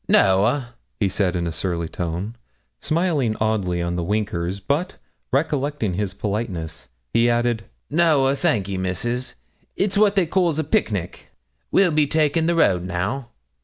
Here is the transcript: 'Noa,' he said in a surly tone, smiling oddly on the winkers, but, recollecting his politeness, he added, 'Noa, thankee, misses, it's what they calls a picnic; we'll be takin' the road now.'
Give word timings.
'Noa,' 0.09 0.73
he 0.99 1.07
said 1.07 1.35
in 1.35 1.45
a 1.45 1.51
surly 1.51 1.87
tone, 1.87 2.35
smiling 2.79 3.35
oddly 3.39 3.83
on 3.83 3.97
the 3.97 4.03
winkers, 4.03 4.59
but, 4.59 4.97
recollecting 5.31 5.93
his 5.93 6.15
politeness, 6.15 6.89
he 7.13 7.29
added, 7.29 7.65
'Noa, 7.91 8.35
thankee, 8.35 8.79
misses, 8.79 9.35
it's 9.75 9.99
what 9.99 10.15
they 10.15 10.25
calls 10.25 10.57
a 10.57 10.63
picnic; 10.63 11.29
we'll 11.71 11.91
be 11.91 12.07
takin' 12.07 12.47
the 12.47 12.55
road 12.55 12.83
now.' 12.83 13.29